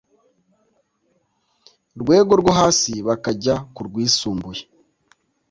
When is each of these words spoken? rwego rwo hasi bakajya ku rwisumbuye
rwego 2.01 2.31
rwo 2.41 2.51
hasi 2.59 2.91
bakajya 3.07 3.55
ku 3.73 3.81
rwisumbuye 3.87 4.63